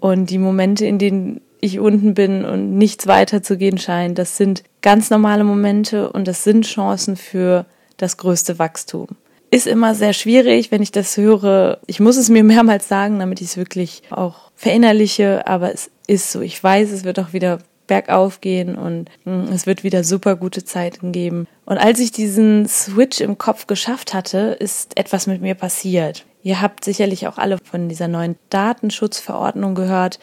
Und 0.00 0.30
die 0.30 0.38
Momente, 0.38 0.84
in 0.84 0.98
denen 0.98 1.40
ich 1.60 1.78
unten 1.78 2.14
bin 2.14 2.44
und 2.44 2.76
nichts 2.76 3.06
weiterzugehen 3.06 3.78
scheint, 3.78 4.18
das 4.18 4.36
sind 4.36 4.64
ganz 4.80 5.10
normale 5.10 5.44
Momente 5.44 6.10
und 6.10 6.26
das 6.26 6.42
sind 6.42 6.66
Chancen 6.66 7.16
für 7.16 7.66
das 7.96 8.16
größte 8.16 8.58
Wachstum. 8.58 9.06
Ist 9.52 9.68
immer 9.68 9.94
sehr 9.94 10.12
schwierig, 10.12 10.72
wenn 10.72 10.82
ich 10.82 10.90
das 10.90 11.16
höre. 11.16 11.78
Ich 11.86 12.00
muss 12.00 12.16
es 12.16 12.30
mir 12.30 12.42
mehrmals 12.44 12.88
sagen, 12.88 13.20
damit 13.20 13.40
ich 13.40 13.48
es 13.48 13.56
wirklich 13.56 14.02
auch 14.10 14.50
verinnerliche, 14.56 15.46
aber 15.46 15.72
es 15.72 15.90
ist 16.08 16.32
so. 16.32 16.40
Ich 16.40 16.62
weiß, 16.62 16.90
es 16.90 17.04
wird 17.04 17.20
auch 17.20 17.32
wieder 17.32 17.58
bergauf 17.86 18.40
gehen 18.40 18.76
und 18.76 19.10
hm, 19.24 19.48
es 19.52 19.66
wird 19.66 19.84
wieder 19.84 20.04
super 20.04 20.36
gute 20.36 20.64
Zeiten 20.64 21.12
geben. 21.12 21.46
Und 21.66 21.78
als 21.78 22.00
ich 22.00 22.12
diesen 22.12 22.66
Switch 22.68 23.20
im 23.20 23.38
Kopf 23.38 23.66
geschafft 23.66 24.14
hatte, 24.14 24.56
ist 24.58 24.98
etwas 24.98 25.26
mit 25.26 25.40
mir 25.40 25.54
passiert. 25.54 26.24
Ihr 26.42 26.60
habt 26.60 26.84
sicherlich 26.84 27.28
auch 27.28 27.38
alle 27.38 27.58
von 27.62 27.88
dieser 27.88 28.08
neuen 28.08 28.36
Datenschutzverordnung 28.50 29.74
gehört. 29.74 30.18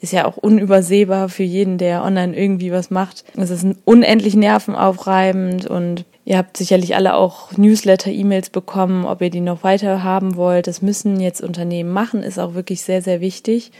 Ist 0.00 0.12
ja 0.12 0.26
auch 0.26 0.36
unübersehbar 0.36 1.28
für 1.28 1.42
jeden, 1.42 1.78
der 1.78 2.04
online 2.04 2.36
irgendwie 2.36 2.72
was 2.72 2.90
macht. 2.90 3.24
Es 3.36 3.50
ist 3.50 3.66
unendlich 3.84 4.34
nervenaufreibend 4.34 5.66
und 5.66 6.04
Ihr 6.26 6.38
habt 6.38 6.56
sicherlich 6.56 6.96
alle 6.96 7.14
auch 7.14 7.52
Newsletter, 7.58 8.10
E-Mails 8.10 8.48
bekommen, 8.48 9.04
ob 9.04 9.20
ihr 9.20 9.28
die 9.28 9.40
noch 9.40 9.62
weiter 9.62 10.02
haben 10.02 10.36
wollt. 10.36 10.66
Das 10.66 10.80
müssen 10.80 11.20
jetzt 11.20 11.42
Unternehmen 11.42 11.90
machen, 11.90 12.22
ist 12.22 12.38
auch 12.38 12.54
wirklich 12.54 12.82
sehr, 12.82 13.02
sehr 13.02 13.20
wichtig. 13.20 13.72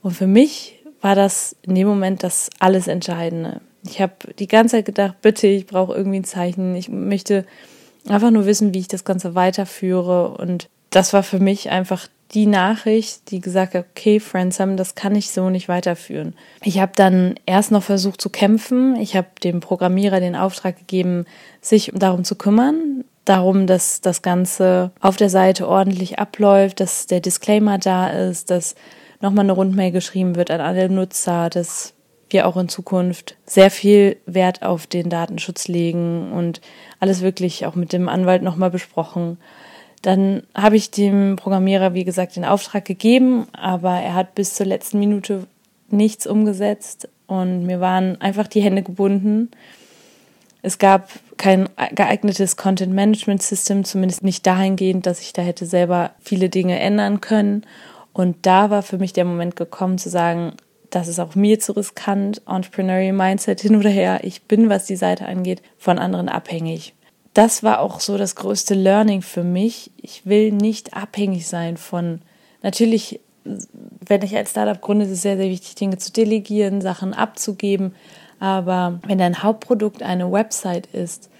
Und 0.00 0.12
für 0.12 0.26
mich 0.26 0.77
war 1.00 1.14
das 1.14 1.56
in 1.62 1.74
dem 1.74 1.86
Moment 1.86 2.22
das 2.22 2.50
alles 2.58 2.88
Entscheidende. 2.88 3.60
Ich 3.84 4.00
habe 4.00 4.12
die 4.38 4.48
ganze 4.48 4.76
Zeit 4.76 4.86
gedacht, 4.86 5.20
bitte, 5.22 5.46
ich 5.46 5.66
brauche 5.66 5.94
irgendwie 5.94 6.20
ein 6.20 6.24
Zeichen. 6.24 6.74
Ich 6.74 6.88
möchte 6.88 7.44
einfach 8.08 8.30
nur 8.30 8.46
wissen, 8.46 8.74
wie 8.74 8.80
ich 8.80 8.88
das 8.88 9.04
Ganze 9.04 9.34
weiterführe. 9.34 10.36
Und 10.36 10.68
das 10.90 11.12
war 11.12 11.22
für 11.22 11.38
mich 11.38 11.70
einfach 11.70 12.08
die 12.34 12.46
Nachricht, 12.46 13.30
die 13.30 13.40
gesagt 13.40 13.74
hat, 13.74 13.86
okay, 13.90 14.20
Friendsam, 14.20 14.76
das 14.76 14.94
kann 14.94 15.14
ich 15.14 15.30
so 15.30 15.48
nicht 15.48 15.68
weiterführen. 15.68 16.34
Ich 16.62 16.78
habe 16.78 16.92
dann 16.94 17.36
erst 17.46 17.70
noch 17.70 17.82
versucht 17.82 18.20
zu 18.20 18.28
kämpfen. 18.28 18.96
Ich 18.96 19.16
habe 19.16 19.28
dem 19.42 19.60
Programmierer 19.60 20.20
den 20.20 20.36
Auftrag 20.36 20.76
gegeben, 20.76 21.24
sich 21.62 21.90
darum 21.94 22.24
zu 22.24 22.34
kümmern, 22.34 23.04
darum, 23.24 23.66
dass 23.66 24.02
das 24.02 24.20
Ganze 24.20 24.90
auf 25.00 25.16
der 25.16 25.30
Seite 25.30 25.68
ordentlich 25.68 26.18
abläuft, 26.18 26.80
dass 26.80 27.06
der 27.06 27.20
Disclaimer 27.20 27.78
da 27.78 28.10
ist, 28.10 28.50
dass 28.50 28.74
nochmal 29.20 29.44
eine 29.44 29.52
Rundmail 29.52 29.90
geschrieben 29.90 30.36
wird 30.36 30.50
an 30.50 30.60
alle 30.60 30.88
Nutzer, 30.88 31.50
dass 31.50 31.94
wir 32.30 32.46
auch 32.46 32.56
in 32.56 32.68
Zukunft 32.68 33.36
sehr 33.46 33.70
viel 33.70 34.16
Wert 34.26 34.62
auf 34.62 34.86
den 34.86 35.08
Datenschutz 35.08 35.68
legen 35.68 36.32
und 36.32 36.60
alles 37.00 37.22
wirklich 37.22 37.66
auch 37.66 37.74
mit 37.74 37.92
dem 37.92 38.08
Anwalt 38.08 38.42
nochmal 38.42 38.70
besprochen. 38.70 39.38
Dann 40.02 40.42
habe 40.54 40.76
ich 40.76 40.90
dem 40.90 41.36
Programmierer, 41.36 41.94
wie 41.94 42.04
gesagt, 42.04 42.36
den 42.36 42.44
Auftrag 42.44 42.84
gegeben, 42.84 43.46
aber 43.52 43.92
er 43.92 44.14
hat 44.14 44.34
bis 44.34 44.54
zur 44.54 44.66
letzten 44.66 44.98
Minute 44.98 45.46
nichts 45.90 46.26
umgesetzt 46.26 47.08
und 47.26 47.64
mir 47.64 47.80
waren 47.80 48.20
einfach 48.20 48.46
die 48.46 48.60
Hände 48.60 48.82
gebunden. 48.82 49.50
Es 50.62 50.78
gab 50.78 51.08
kein 51.36 51.68
geeignetes 51.94 52.56
Content 52.56 52.92
Management 52.92 53.42
System, 53.42 53.84
zumindest 53.84 54.22
nicht 54.22 54.46
dahingehend, 54.46 55.06
dass 55.06 55.20
ich 55.20 55.32
da 55.32 55.42
hätte 55.42 55.66
selber 55.66 56.12
viele 56.20 56.48
Dinge 56.48 56.78
ändern 56.78 57.20
können. 57.20 57.64
Und 58.18 58.36
da 58.42 58.68
war 58.68 58.82
für 58.82 58.98
mich 58.98 59.12
der 59.12 59.24
Moment 59.24 59.56
gekommen 59.56 59.96
zu 59.96 60.08
sagen, 60.08 60.54
das 60.90 61.06
ist 61.06 61.20
auch 61.20 61.34
mir 61.34 61.60
zu 61.60 61.72
riskant, 61.72 62.42
Entrepreneurial 62.48 63.12
Mindset 63.12 63.60
hin 63.60 63.76
oder 63.76 63.90
her. 63.90 64.20
Ich 64.22 64.42
bin, 64.42 64.68
was 64.68 64.86
die 64.86 64.96
Seite 64.96 65.26
angeht, 65.26 65.62
von 65.78 65.98
anderen 65.98 66.28
abhängig 66.28 66.94
das 67.38 67.62
war 67.62 67.78
auch 67.78 68.00
so 68.00 68.18
das 68.18 68.34
größte 68.34 68.74
Learning 68.74 69.22
für 69.22 69.44
mich. 69.44 69.92
Ich 69.96 70.26
will 70.26 70.50
nicht 70.50 70.94
abhängig 70.94 71.46
sein 71.46 71.76
von, 71.76 72.20
natürlich, 72.64 73.20
wenn 73.44 74.22
ich 74.22 74.36
als 74.36 74.50
Startup 74.50 74.80
gründe, 74.80 75.04
ist 75.04 75.12
es 75.12 75.22
sehr, 75.22 75.36
sehr 75.36 75.48
wichtig, 75.48 75.76
Dinge 75.76 75.98
zu 75.98 76.10
delegieren, 76.12 76.80
Sachen 76.80 77.14
abzugeben. 77.14 77.94
Aber 78.40 78.98
wenn 79.06 79.18
dein 79.18 79.44
Hauptprodukt 79.44 80.02
eine 80.02 80.32
Website 80.32 80.86
ist, 80.88 81.30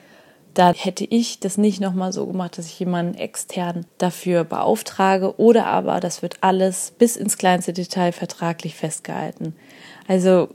da 0.54 0.72
hätte 0.72 1.04
ich 1.04 1.40
das 1.40 1.56
nicht 1.56 1.80
nochmal 1.80 2.12
so 2.12 2.26
gemacht, 2.26 2.58
dass 2.58 2.66
ich 2.66 2.78
jemanden 2.80 3.14
extern 3.14 3.86
dafür 3.98 4.44
beauftrage 4.44 5.38
oder 5.38 5.66
aber 5.66 6.00
das 6.00 6.22
wird 6.22 6.38
alles 6.40 6.92
bis 6.98 7.16
ins 7.16 7.38
kleinste 7.38 7.72
Detail 7.72 8.12
vertraglich 8.12 8.74
festgehalten. 8.74 9.54
Also 10.06 10.48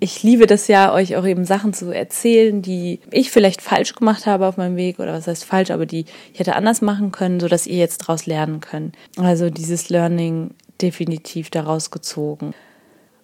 ich 0.00 0.22
liebe 0.22 0.46
das 0.46 0.68
ja, 0.68 0.92
euch 0.92 1.16
auch 1.16 1.26
eben 1.26 1.44
Sachen 1.44 1.72
zu 1.72 1.90
erzählen, 1.90 2.62
die 2.62 3.00
ich 3.10 3.30
vielleicht 3.30 3.62
falsch 3.62 3.94
gemacht 3.94 4.26
habe 4.26 4.46
auf 4.46 4.56
meinem 4.56 4.76
Weg 4.76 4.98
oder 4.98 5.12
was 5.12 5.26
heißt 5.26 5.44
falsch, 5.44 5.70
aber 5.70 5.86
die 5.86 6.04
ich 6.32 6.38
hätte 6.38 6.54
anders 6.54 6.80
machen 6.80 7.10
können, 7.10 7.40
so 7.40 7.48
dass 7.48 7.66
ihr 7.66 7.78
jetzt 7.78 8.02
daraus 8.02 8.26
lernen 8.26 8.60
könnt. 8.60 8.94
Also 9.16 9.50
dieses 9.50 9.88
Learning 9.88 10.50
definitiv 10.80 11.50
daraus 11.50 11.90
gezogen. 11.90 12.54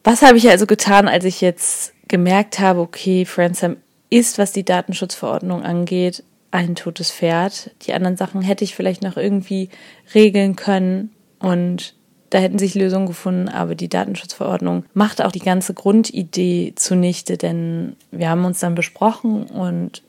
Was 0.02 0.22
habe 0.22 0.36
ich 0.36 0.48
also 0.50 0.66
getan, 0.66 1.08
als 1.08 1.24
ich 1.24 1.40
jetzt 1.40 1.94
gemerkt 2.08 2.58
habe, 2.58 2.80
okay, 2.80 3.24
Friendsam 3.24 3.76
ist, 4.14 4.38
was 4.38 4.52
die 4.52 4.64
Datenschutzverordnung 4.64 5.64
angeht, 5.64 6.22
ein 6.52 6.76
totes 6.76 7.10
Pferd. 7.10 7.72
Die 7.82 7.94
anderen 7.94 8.16
Sachen 8.16 8.42
hätte 8.42 8.62
ich 8.62 8.76
vielleicht 8.76 9.02
noch 9.02 9.16
irgendwie 9.16 9.70
regeln 10.14 10.54
können 10.54 11.10
und 11.40 11.96
da 12.30 12.38
hätten 12.38 12.60
sich 12.60 12.76
Lösungen 12.76 13.06
gefunden, 13.06 13.48
aber 13.48 13.74
die 13.74 13.88
Datenschutzverordnung 13.88 14.84
macht 14.94 15.20
auch 15.20 15.32
die 15.32 15.40
ganze 15.40 15.74
Grundidee 15.74 16.74
zunichte, 16.76 17.36
denn 17.36 17.96
wir 18.12 18.28
haben 18.28 18.44
uns 18.44 18.60
dann 18.60 18.76
besprochen 18.76 19.44
und 19.44 20.04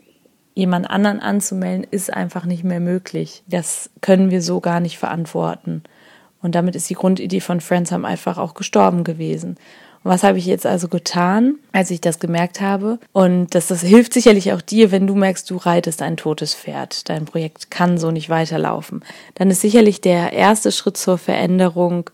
jemand 0.53 0.87
anderen 0.87 1.19
anzumelden 1.19 1.87
ist 1.89 2.13
einfach 2.13 2.45
nicht 2.45 2.63
mehr 2.63 2.79
möglich. 2.79 3.43
Das 3.47 3.89
können 4.01 4.29
wir 4.29 4.43
so 4.43 4.61
gar 4.61 4.81
nicht 4.81 4.99
verantworten. 4.99 5.81
Und 6.43 6.53
damit 6.53 6.75
ist 6.75 6.87
die 6.91 6.95
Grundidee 6.95 7.39
von 7.39 7.59
Friendsam 7.59 8.05
einfach 8.05 8.37
auch 8.37 8.53
gestorben 8.53 9.03
gewesen. 9.03 9.57
Was 10.07 10.21
habe 10.21 10.37
ich 10.37 10.45
jetzt 10.45 10.67
also 10.67 10.87
getan, 10.87 11.55
als 11.71 11.89
ich 11.89 11.99
das 11.99 12.19
gemerkt 12.19 12.61
habe? 12.61 12.99
Und 13.11 13.55
das, 13.55 13.67
das 13.67 13.81
hilft 13.81 14.13
sicherlich 14.13 14.53
auch 14.53 14.61
dir, 14.61 14.91
wenn 14.91 15.07
du 15.07 15.15
merkst, 15.15 15.49
du 15.49 15.57
reitest 15.57 16.03
ein 16.03 16.15
totes 16.15 16.53
Pferd. 16.53 17.09
Dein 17.09 17.25
Projekt 17.25 17.71
kann 17.71 17.97
so 17.97 18.11
nicht 18.11 18.29
weiterlaufen. 18.29 19.03
Dann 19.33 19.49
ist 19.49 19.61
sicherlich 19.61 20.01
der 20.01 20.31
erste 20.31 20.71
Schritt 20.71 20.95
zur 20.95 21.17
Veränderung 21.17 22.11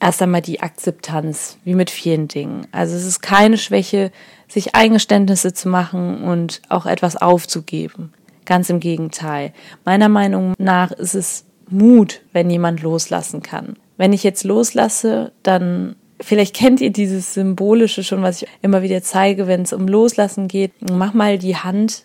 erst 0.00 0.20
einmal 0.20 0.42
die 0.42 0.60
Akzeptanz, 0.60 1.58
wie 1.62 1.74
mit 1.74 1.90
vielen 1.90 2.26
Dingen. 2.26 2.66
Also 2.72 2.96
es 2.96 3.04
ist 3.04 3.20
keine 3.20 3.58
Schwäche, 3.58 4.10
sich 4.48 4.74
Eingeständnisse 4.74 5.52
zu 5.52 5.68
machen 5.68 6.24
und 6.24 6.60
auch 6.68 6.84
etwas 6.84 7.14
aufzugeben. 7.16 8.12
Ganz 8.44 8.70
im 8.70 8.80
Gegenteil. 8.80 9.52
Meiner 9.84 10.08
Meinung 10.08 10.54
nach 10.58 10.90
ist 10.90 11.14
es 11.14 11.44
Mut, 11.68 12.22
wenn 12.32 12.50
jemand 12.50 12.82
loslassen 12.82 13.40
kann. 13.40 13.76
Wenn 13.96 14.12
ich 14.12 14.24
jetzt 14.24 14.42
loslasse, 14.42 15.30
dann 15.44 15.94
Vielleicht 16.20 16.54
kennt 16.54 16.80
ihr 16.80 16.90
dieses 16.90 17.34
Symbolische 17.34 18.04
schon, 18.04 18.22
was 18.22 18.42
ich 18.42 18.48
immer 18.62 18.82
wieder 18.82 19.02
zeige, 19.02 19.46
wenn 19.46 19.62
es 19.62 19.72
um 19.72 19.88
Loslassen 19.88 20.48
geht. 20.48 20.72
Mach 20.90 21.14
mal 21.14 21.38
die 21.38 21.56
Hand 21.56 22.04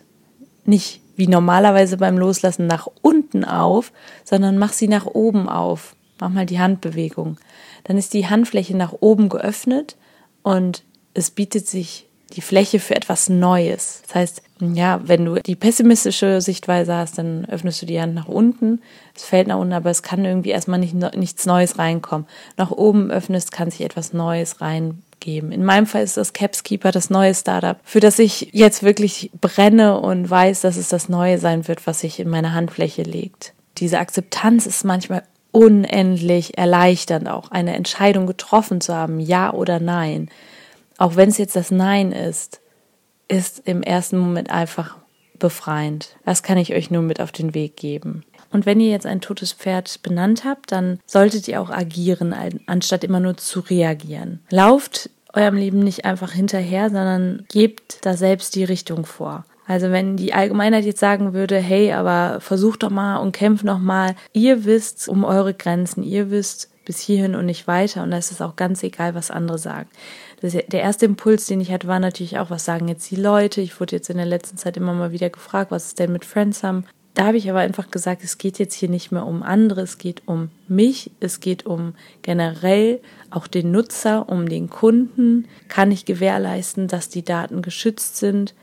nicht 0.64 1.00
wie 1.16 1.26
normalerweise 1.26 1.96
beim 1.96 2.18
Loslassen 2.18 2.66
nach 2.66 2.88
unten 3.02 3.44
auf, 3.44 3.92
sondern 4.24 4.58
mach 4.58 4.72
sie 4.72 4.88
nach 4.88 5.06
oben 5.06 5.48
auf. 5.48 5.96
Mach 6.20 6.30
mal 6.30 6.46
die 6.46 6.58
Handbewegung. 6.58 7.38
Dann 7.84 7.98
ist 7.98 8.14
die 8.14 8.26
Handfläche 8.26 8.76
nach 8.76 8.94
oben 9.00 9.28
geöffnet 9.28 9.96
und 10.42 10.82
es 11.14 11.30
bietet 11.30 11.66
sich 11.66 12.06
die 12.32 12.40
Fläche 12.40 12.80
für 12.80 12.96
etwas 12.96 13.28
Neues. 13.28 14.02
Das 14.06 14.14
heißt, 14.14 14.42
ja, 14.60 15.00
wenn 15.04 15.24
du 15.24 15.34
die 15.36 15.54
pessimistische 15.54 16.40
Sichtweise 16.40 16.94
hast, 16.94 17.18
dann 17.18 17.44
öffnest 17.44 17.82
du 17.82 17.86
die 17.86 18.00
Hand 18.00 18.14
nach 18.14 18.28
unten. 18.28 18.80
Es 19.14 19.24
fällt 19.24 19.48
nach 19.48 19.58
unten, 19.58 19.74
aber 19.74 19.90
es 19.90 20.02
kann 20.02 20.24
irgendwie 20.24 20.50
erstmal 20.50 20.78
nicht, 20.78 20.94
nichts 20.94 21.46
Neues 21.46 21.78
reinkommen. 21.78 22.26
Nach 22.56 22.70
oben 22.70 23.10
öffnest, 23.10 23.52
kann 23.52 23.70
sich 23.70 23.82
etwas 23.82 24.12
Neues 24.12 24.60
reingeben. 24.60 25.52
In 25.52 25.64
meinem 25.64 25.86
Fall 25.86 26.02
ist 26.02 26.16
das 26.16 26.32
Capskeeper 26.32 26.90
das 26.90 27.10
neue 27.10 27.34
Startup, 27.34 27.78
für 27.84 28.00
das 28.00 28.18
ich 28.18 28.48
jetzt 28.52 28.82
wirklich 28.82 29.30
brenne 29.40 30.00
und 30.00 30.28
weiß, 30.28 30.62
dass 30.62 30.76
es 30.76 30.88
das 30.88 31.08
Neue 31.08 31.38
sein 31.38 31.68
wird, 31.68 31.86
was 31.86 32.00
sich 32.00 32.18
in 32.18 32.28
meine 32.28 32.54
Handfläche 32.54 33.02
legt. 33.02 33.52
Diese 33.78 33.98
Akzeptanz 33.98 34.66
ist 34.66 34.84
manchmal 34.84 35.22
unendlich 35.52 36.58
erleichternd 36.58 37.28
auch, 37.28 37.50
eine 37.50 37.76
Entscheidung 37.76 38.26
getroffen 38.26 38.80
zu 38.80 38.94
haben, 38.94 39.20
ja 39.20 39.52
oder 39.52 39.80
nein 39.80 40.28
auch 40.98 41.16
wenn 41.16 41.28
es 41.28 41.38
jetzt 41.38 41.56
das 41.56 41.70
Nein 41.70 42.12
ist, 42.12 42.60
ist 43.28 43.62
im 43.64 43.82
ersten 43.82 44.18
Moment 44.18 44.50
einfach 44.50 44.96
befreiend. 45.38 46.16
Das 46.24 46.42
kann 46.42 46.58
ich 46.58 46.74
euch 46.74 46.90
nur 46.90 47.02
mit 47.02 47.20
auf 47.20 47.32
den 47.32 47.54
Weg 47.54 47.76
geben. 47.76 48.24
Und 48.52 48.64
wenn 48.64 48.80
ihr 48.80 48.90
jetzt 48.90 49.06
ein 49.06 49.20
totes 49.20 49.52
Pferd 49.52 50.02
benannt 50.02 50.44
habt, 50.44 50.72
dann 50.72 51.00
solltet 51.04 51.48
ihr 51.48 51.60
auch 51.60 51.70
agieren, 51.70 52.34
anstatt 52.66 53.04
immer 53.04 53.20
nur 53.20 53.36
zu 53.36 53.60
reagieren. 53.60 54.40
Lauft 54.50 55.10
eurem 55.34 55.56
Leben 55.56 55.80
nicht 55.80 56.04
einfach 56.04 56.32
hinterher, 56.32 56.88
sondern 56.88 57.44
gebt 57.50 57.98
da 58.06 58.16
selbst 58.16 58.54
die 58.54 58.64
Richtung 58.64 59.04
vor. 59.04 59.44
Also 59.66 59.90
wenn 59.90 60.16
die 60.16 60.32
Allgemeinheit 60.32 60.84
jetzt 60.84 61.00
sagen 61.00 61.34
würde, 61.34 61.58
hey, 61.58 61.92
aber 61.92 62.40
versucht 62.40 62.84
doch 62.84 62.90
mal 62.90 63.16
und 63.16 63.32
kämpft 63.32 63.64
noch 63.64 63.80
mal, 63.80 64.14
ihr 64.32 64.64
wisst 64.64 65.08
um 65.08 65.24
eure 65.24 65.54
Grenzen, 65.54 66.04
ihr 66.04 66.30
wisst 66.30 66.70
bis 66.84 67.00
hierhin 67.00 67.34
und 67.34 67.46
nicht 67.46 67.66
weiter 67.66 68.04
und 68.04 68.12
da 68.12 68.16
ist 68.16 68.40
auch 68.40 68.54
ganz 68.54 68.84
egal, 68.84 69.16
was 69.16 69.32
andere 69.32 69.58
sagen 69.58 69.88
das, 70.40 70.52
der 70.52 70.80
erste 70.80 71.06
Impuls, 71.06 71.46
den 71.46 71.60
ich 71.60 71.70
hatte, 71.72 71.88
war 71.88 71.98
natürlich 71.98 72.38
auch, 72.38 72.50
was 72.50 72.64
sagen 72.64 72.88
jetzt 72.88 73.10
die 73.10 73.16
Leute? 73.16 73.60
Ich 73.60 73.80
wurde 73.80 73.96
jetzt 73.96 74.10
in 74.10 74.16
der 74.16 74.26
letzten 74.26 74.56
Zeit 74.56 74.76
immer 74.76 74.92
mal 74.92 75.12
wieder 75.12 75.30
gefragt, 75.30 75.70
was 75.70 75.86
ist 75.86 75.98
denn 75.98 76.12
mit 76.12 76.24
Friends 76.24 76.62
haben? 76.62 76.84
Da 77.14 77.26
habe 77.26 77.38
ich 77.38 77.48
aber 77.48 77.60
einfach 77.60 77.90
gesagt, 77.90 78.22
es 78.22 78.36
geht 78.36 78.58
jetzt 78.58 78.74
hier 78.74 78.90
nicht 78.90 79.10
mehr 79.10 79.24
um 79.24 79.42
andere, 79.42 79.80
es 79.80 79.96
geht 79.96 80.22
um 80.26 80.50
mich, 80.68 81.10
es 81.18 81.40
geht 81.40 81.64
um 81.64 81.94
generell 82.20 83.00
auch 83.30 83.46
den 83.46 83.70
Nutzer, 83.70 84.28
um 84.28 84.48
den 84.48 84.68
Kunden. 84.68 85.48
Kann 85.68 85.90
ich 85.90 86.04
gewährleisten, 86.04 86.88
dass 86.88 87.08
die 87.08 87.24
Daten 87.24 87.62
geschützt 87.62 88.18
sind? 88.18 88.54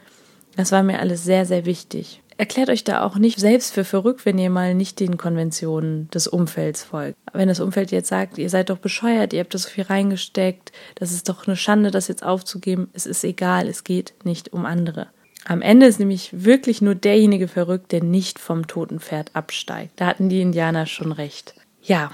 Das 0.55 0.71
war 0.71 0.83
mir 0.83 0.99
alles 0.99 1.23
sehr, 1.23 1.47
sehr 1.47 1.65
wichtig 1.65 2.21
erklärt 2.37 2.69
euch 2.69 2.83
da 2.83 3.03
auch 3.03 3.17
nicht 3.17 3.39
selbst 3.39 3.73
für 3.73 3.83
verrückt, 3.83 4.25
wenn 4.25 4.37
ihr 4.37 4.49
mal 4.49 4.73
nicht 4.73 4.99
den 4.99 5.17
Konventionen 5.17 6.09
des 6.11 6.27
Umfelds 6.27 6.83
folgt. 6.83 7.17
Wenn 7.33 7.47
das 7.47 7.59
Umfeld 7.59 7.91
jetzt 7.91 8.09
sagt, 8.09 8.37
ihr 8.37 8.49
seid 8.49 8.69
doch 8.69 8.77
bescheuert, 8.77 9.33
ihr 9.33 9.39
habt 9.39 9.53
da 9.53 9.57
so 9.57 9.69
viel 9.69 9.83
reingesteckt, 9.83 10.71
das 10.95 11.11
ist 11.11 11.29
doch 11.29 11.47
eine 11.47 11.55
Schande, 11.55 11.91
das 11.91 12.07
jetzt 12.07 12.23
aufzugeben, 12.23 12.89
es 12.93 13.05
ist 13.05 13.23
egal, 13.23 13.67
es 13.67 13.83
geht 13.83 14.13
nicht 14.23 14.53
um 14.53 14.65
andere. 14.65 15.07
Am 15.45 15.61
Ende 15.61 15.87
ist 15.87 15.99
nämlich 15.99 16.45
wirklich 16.45 16.81
nur 16.81 16.95
derjenige 16.95 17.47
verrückt, 17.47 17.91
der 17.91 18.01
nicht 18.01 18.39
vom 18.39 18.67
toten 18.67 18.99
Pferd 18.99 19.31
absteigt. 19.33 19.91
Da 19.97 20.05
hatten 20.05 20.29
die 20.29 20.41
Indianer 20.41 20.85
schon 20.85 21.11
recht. 21.11 21.53
Ja, 21.81 22.11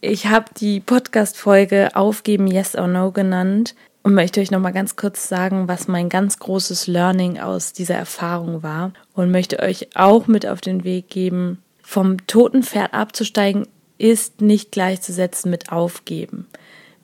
ich 0.00 0.26
habe 0.26 0.46
die 0.58 0.80
Podcast-Folge 0.80 1.90
Aufgeben 1.94 2.46
Yes 2.46 2.76
or 2.76 2.86
No 2.86 3.10
genannt, 3.10 3.74
und 4.02 4.14
möchte 4.14 4.40
euch 4.40 4.50
noch 4.50 4.60
mal 4.60 4.72
ganz 4.72 4.96
kurz 4.96 5.28
sagen, 5.28 5.68
was 5.68 5.88
mein 5.88 6.08
ganz 6.08 6.38
großes 6.38 6.86
Learning 6.86 7.38
aus 7.38 7.72
dieser 7.72 7.96
Erfahrung 7.96 8.62
war 8.62 8.92
und 9.14 9.30
möchte 9.30 9.60
euch 9.60 9.88
auch 9.94 10.26
mit 10.26 10.46
auf 10.46 10.60
den 10.60 10.84
Weg 10.84 11.08
geben, 11.08 11.62
vom 11.82 12.26
toten 12.26 12.62
Pferd 12.62 12.94
abzusteigen 12.94 13.66
ist 13.98 14.40
nicht 14.40 14.72
gleichzusetzen 14.72 15.50
mit 15.50 15.72
aufgeben. 15.72 16.46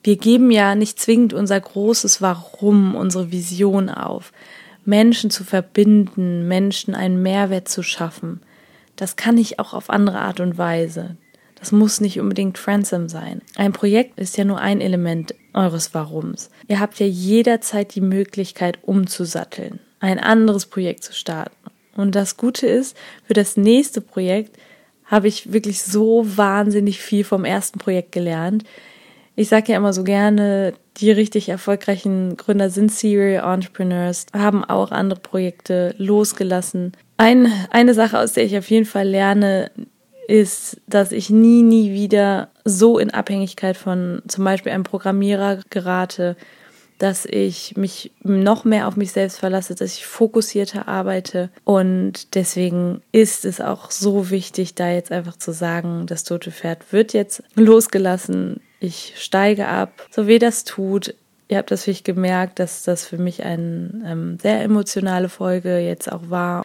Wir 0.03 0.17
geben 0.17 0.51
ja 0.51 0.75
nicht 0.75 1.01
zwingend 1.01 1.35
unser 1.35 1.61
großes 1.61 2.23
Warum, 2.23 2.95
unsere 2.95 3.33
Vision 3.33 3.91
auf. 3.91 4.33
Menschen 4.85 5.31
zu 5.31 5.43
verbinden, 5.43 6.47
Menschen 6.47 6.95
einen 6.95 7.21
Mehrwert 7.21 7.69
zu 7.69 7.83
schaffen. 7.83 8.41
Das 8.95 9.17
kann 9.17 9.37
ich 9.37 9.59
auch 9.59 9.75
auf 9.75 9.91
andere 9.91 10.21
Art 10.21 10.41
und 10.41 10.57
Weise. 10.57 11.17
Das 11.59 11.73
muss 11.73 12.01
nicht 12.01 12.21
unbedingt 12.21 12.59
Fransom 12.59 13.09
sein. 13.09 13.43
Ein 13.57 13.73
Projekt 13.73 14.19
ist 14.19 14.37
ja 14.37 14.45
nur 14.45 14.61
ein 14.61 14.81
Element 14.81 15.35
eures 15.53 15.95
Warums. 15.95 16.51
Ihr 16.69 16.81
habt 16.81 17.01
ja 17.01 17.07
jederzeit 17.07 17.95
die 17.95 18.01
Möglichkeit 18.01 18.79
umzusatteln, 18.83 19.81
ein 20.01 20.19
anderes 20.19 20.67
Projekt 20.67 21.03
zu 21.03 21.13
starten. 21.13 21.57
Und 21.97 22.15
das 22.15 22.37
Gute 22.37 22.67
ist, 22.67 22.97
für 23.25 23.33
das 23.33 23.57
nächste 23.57 24.01
Projekt 24.01 24.57
habe 25.07 25.29
ich 25.29 25.53
wirklich 25.53 25.83
so 25.83 26.25
wahnsinnig 26.37 27.01
viel 27.01 27.25
vom 27.25 27.45
ersten 27.45 27.79
Projekt 27.79 28.13
gelernt. 28.13 28.65
Ich 29.35 29.49
sage 29.49 29.73
ja 29.73 29.79
immer 29.79 29.93
so 29.93 30.05
gerne, 30.05 30.75
die 30.97 31.11
richtig 31.11 31.49
erfolgreichen 31.49 32.37
Gründer 32.37 32.71
sind 32.71 32.91
Serial 32.91 33.53
Entrepreneurs, 33.55 34.27
haben 34.35 34.65
auch 34.65 34.91
andere 34.91 35.21
Projekte 35.21 35.95
losgelassen. 35.99 36.93
Ein, 37.19 37.53
eine 37.71 37.95
Sache, 37.95 38.19
aus 38.19 38.33
der 38.33 38.45
ich 38.45 38.57
auf 38.59 38.69
jeden 38.71 38.87
Fall 38.87 39.09
lerne, 39.09 39.71
ist, 40.29 40.81
dass 40.87 41.13
ich 41.13 41.31
nie, 41.31 41.63
nie 41.63 41.93
wieder 41.93 42.49
so 42.65 42.99
in 42.99 43.11
Abhängigkeit 43.11 43.77
von 43.77 44.23
zum 44.27 44.45
Beispiel 44.45 44.73
einem 44.73 44.85
Programmierer 44.85 45.61
gerate, 45.71 46.37
dass 46.99 47.27
ich 47.27 47.77
mich 47.77 48.13
noch 48.23 48.65
mehr 48.65 48.89
auf 48.89 48.97
mich 48.97 49.13
selbst 49.13 49.39
verlasse, 49.39 49.75
dass 49.75 49.95
ich 49.95 50.07
fokussierter 50.07 50.89
arbeite. 50.89 51.51
Und 51.65 52.35
deswegen 52.35 53.03
ist 53.13 53.45
es 53.45 53.61
auch 53.61 53.91
so 53.91 54.31
wichtig, 54.31 54.75
da 54.75 54.91
jetzt 54.91 55.13
einfach 55.13 55.37
zu 55.37 55.53
sagen, 55.53 56.07
das 56.07 56.25
tote 56.25 56.51
Pferd 56.51 56.93
wird 56.93 57.13
jetzt 57.13 57.43
losgelassen. 57.55 58.61
Ich 58.81 59.15
steige 59.17 59.69
ab. 59.69 60.07
So 60.11 60.27
wie 60.27 60.39
das 60.39 60.65
tut, 60.65 61.15
ihr 61.49 61.59
habt 61.59 61.71
das 61.71 61.85
vielleicht 61.85 62.05
gemerkt, 62.05 62.59
dass 62.59 62.85
das 62.85 63.05
für 63.05 63.19
mich 63.19 63.45
eine 63.45 64.03
ähm, 64.05 64.39
sehr 64.41 64.63
emotionale 64.63 65.29
Folge 65.29 65.79
jetzt 65.79 66.11
auch 66.11 66.31
war. 66.31 66.65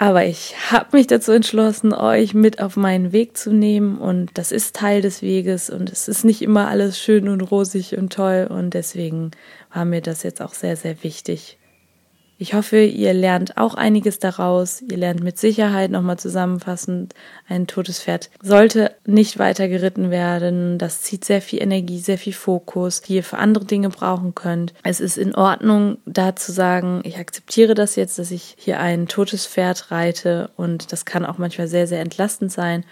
Aber 0.00 0.24
ich 0.24 0.54
habe 0.70 0.96
mich 0.96 1.08
dazu 1.08 1.32
entschlossen, 1.32 1.92
euch 1.92 2.32
mit 2.32 2.60
auf 2.62 2.76
meinen 2.76 3.10
Weg 3.10 3.36
zu 3.36 3.52
nehmen. 3.52 3.98
Und 3.98 4.30
das 4.38 4.52
ist 4.52 4.76
Teil 4.76 5.02
des 5.02 5.22
Weges. 5.22 5.70
Und 5.70 5.90
es 5.90 6.06
ist 6.06 6.24
nicht 6.24 6.40
immer 6.40 6.68
alles 6.68 7.00
schön 7.00 7.28
und 7.28 7.40
rosig 7.40 7.98
und 7.98 8.12
toll. 8.12 8.46
Und 8.48 8.74
deswegen 8.74 9.32
war 9.74 9.84
mir 9.84 10.00
das 10.00 10.22
jetzt 10.22 10.40
auch 10.40 10.54
sehr, 10.54 10.76
sehr 10.76 11.02
wichtig, 11.02 11.57
ich 12.40 12.54
hoffe, 12.54 12.84
ihr 12.84 13.12
lernt 13.14 13.56
auch 13.56 13.74
einiges 13.74 14.20
daraus. 14.20 14.80
Ihr 14.80 14.96
lernt 14.96 15.24
mit 15.24 15.38
Sicherheit 15.38 15.90
nochmal 15.90 16.20
zusammenfassend, 16.20 17.12
ein 17.48 17.66
totes 17.66 18.00
Pferd 18.00 18.30
sollte 18.40 18.92
nicht 19.04 19.40
weiter 19.40 19.66
geritten 19.66 20.12
werden. 20.12 20.78
Das 20.78 21.02
zieht 21.02 21.24
sehr 21.24 21.42
viel 21.42 21.60
Energie, 21.60 21.98
sehr 21.98 22.16
viel 22.16 22.32
Fokus, 22.32 23.00
die 23.00 23.16
ihr 23.16 23.24
für 23.24 23.38
andere 23.38 23.64
Dinge 23.64 23.88
brauchen 23.88 24.36
könnt. 24.36 24.72
Es 24.84 25.00
ist 25.00 25.18
in 25.18 25.34
Ordnung, 25.34 25.98
da 26.06 26.36
zu 26.36 26.52
sagen, 26.52 27.00
ich 27.02 27.18
akzeptiere 27.18 27.74
das 27.74 27.96
jetzt, 27.96 28.20
dass 28.20 28.30
ich 28.30 28.54
hier 28.56 28.78
ein 28.78 29.08
totes 29.08 29.44
Pferd 29.44 29.90
reite 29.90 30.50
und 30.56 30.92
das 30.92 31.04
kann 31.04 31.26
auch 31.26 31.38
manchmal 31.38 31.66
sehr, 31.66 31.88
sehr 31.88 32.00
entlastend 32.00 32.52
sein. 32.52 32.84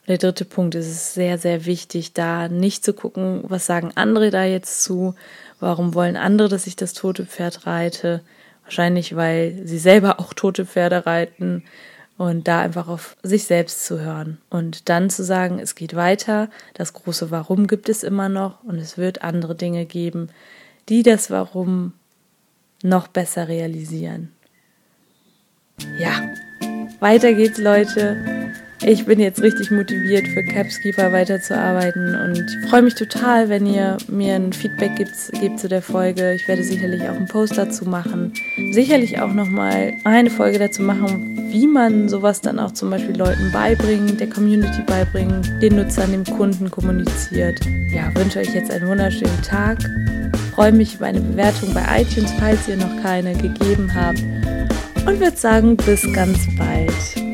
Und 0.00 0.08
der 0.08 0.18
dritte 0.18 0.44
Punkt 0.44 0.74
ist 0.74 0.88
es 0.88 1.14
sehr, 1.14 1.38
sehr 1.38 1.66
wichtig, 1.66 2.14
da 2.14 2.48
nicht 2.48 2.84
zu 2.84 2.94
gucken, 2.94 3.44
was 3.44 3.64
sagen 3.64 3.92
andere 3.94 4.30
da 4.30 4.42
jetzt 4.42 4.82
zu, 4.82 5.14
warum 5.60 5.94
wollen 5.94 6.16
andere, 6.16 6.48
dass 6.48 6.66
ich 6.66 6.74
das 6.74 6.94
tote 6.94 7.26
Pferd 7.26 7.64
reite 7.64 8.22
Wahrscheinlich, 8.68 9.16
weil 9.16 9.62
sie 9.64 9.78
selber 9.78 10.20
auch 10.20 10.34
tote 10.34 10.66
Pferde 10.66 11.06
reiten 11.06 11.64
und 12.18 12.48
da 12.48 12.60
einfach 12.60 12.86
auf 12.86 13.16
sich 13.22 13.44
selbst 13.44 13.86
zu 13.86 13.98
hören 13.98 14.36
und 14.50 14.90
dann 14.90 15.08
zu 15.08 15.24
sagen, 15.24 15.58
es 15.58 15.74
geht 15.74 15.96
weiter, 15.96 16.50
das 16.74 16.92
große 16.92 17.30
Warum 17.30 17.66
gibt 17.66 17.88
es 17.88 18.02
immer 18.02 18.28
noch 18.28 18.62
und 18.64 18.76
es 18.76 18.98
wird 18.98 19.22
andere 19.22 19.54
Dinge 19.54 19.86
geben, 19.86 20.28
die 20.90 21.02
das 21.02 21.30
Warum 21.30 21.94
noch 22.82 23.08
besser 23.08 23.48
realisieren. 23.48 24.34
Ja, 25.98 26.20
weiter 27.00 27.32
geht's, 27.32 27.56
Leute. 27.56 28.52
Ich 28.82 29.06
bin 29.06 29.18
jetzt 29.18 29.42
richtig 29.42 29.72
motiviert 29.72 30.28
für 30.28 30.44
Capskeeper 30.44 31.12
weiterzuarbeiten 31.12 32.14
und 32.14 32.68
freue 32.68 32.82
mich 32.82 32.94
total, 32.94 33.48
wenn 33.48 33.66
ihr 33.66 33.96
mir 34.08 34.36
ein 34.36 34.52
Feedback 34.52 34.94
gibt, 34.96 35.12
gebt 35.40 35.58
zu 35.58 35.68
der 35.68 35.82
Folge. 35.82 36.34
Ich 36.34 36.46
werde 36.46 36.62
sicherlich 36.62 37.02
auch 37.02 37.16
einen 37.16 37.26
Post 37.26 37.58
dazu 37.58 37.86
machen. 37.86 38.32
Sicherlich 38.70 39.20
auch 39.20 39.32
nochmal 39.32 39.94
eine 40.04 40.30
Folge 40.30 40.60
dazu 40.60 40.82
machen, 40.82 41.50
wie 41.50 41.66
man 41.66 42.08
sowas 42.08 42.40
dann 42.40 42.60
auch 42.60 42.70
zum 42.70 42.90
Beispiel 42.90 43.16
Leuten 43.16 43.50
beibringt, 43.52 44.20
der 44.20 44.30
Community 44.30 44.82
beibringt, 44.86 45.50
den 45.60 45.74
Nutzern, 45.74 46.12
dem 46.12 46.24
Kunden 46.24 46.70
kommuniziert. 46.70 47.60
Ja, 47.92 48.14
wünsche 48.14 48.38
euch 48.38 48.54
jetzt 48.54 48.70
einen 48.70 48.88
wunderschönen 48.88 49.42
Tag. 49.42 49.78
Freue 50.54 50.72
mich 50.72 50.94
über 50.94 51.06
eine 51.06 51.20
Bewertung 51.20 51.74
bei 51.74 52.02
iTunes, 52.02 52.32
falls 52.38 52.68
ihr 52.68 52.76
noch 52.76 53.02
keine 53.02 53.32
gegeben 53.34 53.92
habt. 53.92 54.22
Und 55.04 55.20
würde 55.20 55.36
sagen, 55.36 55.76
bis 55.76 56.06
ganz 56.12 56.38
bald. 56.56 57.27